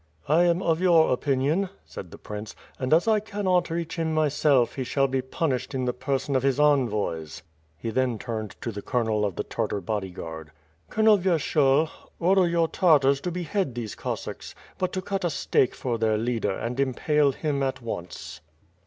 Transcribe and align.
"I 0.27 0.45
am 0.45 0.63
of 0.63 0.81
your 0.81 1.13
opiniion," 1.15 1.69
said 1.85 2.09
the 2.09 2.17
prince, 2.17 2.55
"and 2.79 2.91
as 2.91 3.07
I 3.07 3.19
cannot 3.19 3.69
reach 3.69 3.97
him 3.97 4.15
myself, 4.15 4.73
he 4.73 4.83
shall 4.83 5.07
be 5.07 5.21
punished 5.21 5.75
in 5.75 5.85
the 5.85 5.93
person 5.93 6.35
of 6.35 6.41
his 6.41 6.59
envoys." 6.59 7.43
He 7.77 7.91
then 7.91 8.17
turned 8.17 8.55
to 8.61 8.71
the 8.71 8.81
Colonel 8.81 9.23
of 9.23 9.35
the 9.35 9.43
Tartar 9.43 9.79
bodyguard. 9.79 10.49
"Colonel 10.89 11.19
Vyershul, 11.19 11.87
order 12.19 12.47
your 12.47 12.67
Tartars 12.67 13.21
ta 13.21 13.29
behead 13.29 13.75
these 13.75 13.93
Cossacks; 13.93 14.55
but 14.79 14.91
to 14.93 15.03
cut 15.03 15.23
a 15.23 15.29
stake 15.29 15.75
for 15.75 15.99
their 15.99 16.17
leader 16.17 16.53
and 16.57 16.79
impale 16.79 17.31
him 17.33 17.61
at 17.61 17.79
once." 17.83 18.41